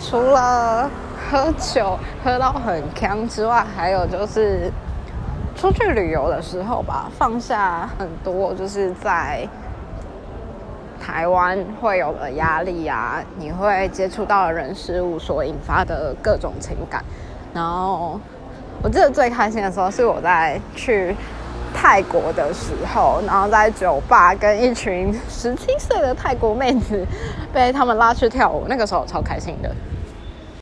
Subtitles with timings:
[0.00, 0.88] 除了
[1.30, 4.70] 喝酒喝到很呛之外，还有就是
[5.56, 9.46] 出去旅游的时候吧，放下很多就是在
[11.00, 17.04] 台湾会有的压力啊，你会接触到的人事物所引发的各种情感。
[17.52, 18.20] 然后
[18.82, 21.16] 我记得最开心的时候是我在去
[21.80, 27.06] 泰国的时候，然后在酒吧跟一群十七岁的泰国妹子
[27.52, 29.72] 被他们拉去跳舞，那个时候超开心的。